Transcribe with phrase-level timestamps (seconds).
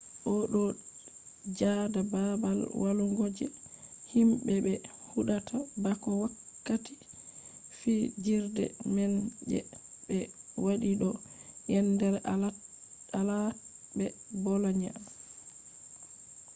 [0.33, 0.63] o do
[1.57, 3.45] joda babal walugo je
[4.11, 4.73] himbe be
[5.11, 6.93] hudata bako wakkati
[7.77, 9.13] fijirde man
[9.51, 9.59] je
[10.07, 10.17] be
[10.63, 11.09] wati do
[11.71, 12.19] yendere
[13.19, 13.55] alaat
[13.97, 14.05] be
[14.43, 14.93] bolonia